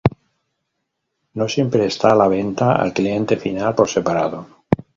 No 1.35 1.47
siempre 1.47 1.85
está 1.85 2.09
a 2.11 2.15
la 2.15 2.27
venta 2.27 2.73
al 2.75 2.91
cliente 2.91 3.37
final 3.37 3.75
por 3.75 3.87
separado. 3.87 4.47